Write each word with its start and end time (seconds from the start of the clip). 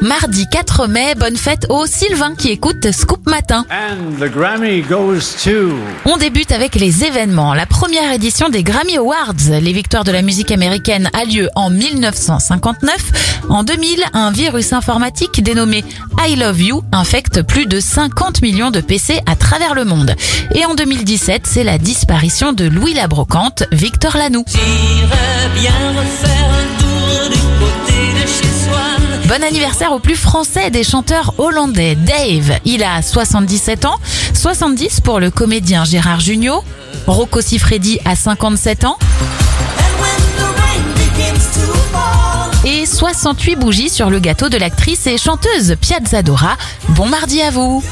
Mardi 0.00 0.46
4 0.46 0.86
mai, 0.86 1.14
bonne 1.16 1.36
fête 1.36 1.66
aux 1.70 1.86
Sylvain 1.86 2.34
qui 2.36 2.50
écoute 2.50 2.92
Scoop 2.92 3.26
Matin. 3.26 3.64
And 3.70 4.20
the 4.20 4.30
Grammy 4.30 4.80
goes 4.82 5.34
to. 5.42 5.74
On 6.04 6.16
débute 6.16 6.52
avec 6.52 6.76
les 6.76 7.04
événements. 7.04 7.52
La 7.52 7.66
première 7.66 8.12
édition 8.12 8.48
des 8.48 8.62
Grammy 8.62 8.96
Awards, 8.96 9.34
les 9.60 9.72
victoires 9.72 10.04
de 10.04 10.12
la 10.12 10.22
musique 10.22 10.52
américaine, 10.52 11.10
a 11.14 11.24
lieu 11.24 11.48
en 11.56 11.70
1959. 11.70 13.42
En 13.48 13.64
2000, 13.64 14.04
un 14.12 14.30
virus 14.30 14.72
informatique 14.72 15.42
dénommé 15.42 15.84
I 16.24 16.36
Love 16.36 16.62
You 16.62 16.82
infecte 16.92 17.42
plus 17.42 17.66
de 17.66 17.80
50 17.80 18.40
millions 18.40 18.70
de 18.70 18.80
PC 18.80 19.20
à 19.26 19.34
travers 19.34 19.74
le 19.74 19.84
monde. 19.84 20.14
Et 20.54 20.64
en 20.64 20.74
2017, 20.74 21.42
c'est 21.44 21.64
la 21.64 21.78
disparition 21.78 22.52
de 22.52 22.66
Louis 22.66 22.94
la 22.94 23.08
Brocante, 23.08 23.64
Victor 23.72 24.16
Lanoux. 24.16 24.44
Bien 25.54 25.72
Bon 29.38 29.44
anniversaire 29.44 29.92
au 29.92 30.00
plus 30.00 30.16
français 30.16 30.68
des 30.70 30.82
chanteurs 30.82 31.32
hollandais, 31.38 31.94
Dave. 31.94 32.58
Il 32.64 32.82
a 32.82 33.02
77 33.02 33.84
ans, 33.84 34.00
70 34.34 35.00
pour 35.00 35.20
le 35.20 35.30
comédien 35.30 35.84
Gérard 35.84 36.18
Jugnot. 36.18 36.64
Rocco 37.06 37.40
Siffredi 37.40 38.00
a 38.04 38.16
57 38.16 38.84
ans 38.84 38.98
et 42.64 42.84
68 42.84 43.54
bougies 43.54 43.90
sur 43.90 44.10
le 44.10 44.18
gâteau 44.18 44.48
de 44.48 44.56
l'actrice 44.56 45.06
et 45.06 45.18
chanteuse 45.18 45.76
Piazza 45.80 46.22
Dora. 46.22 46.56
Bon 46.88 47.06
mardi 47.06 47.40
à 47.40 47.52
vous. 47.52 47.84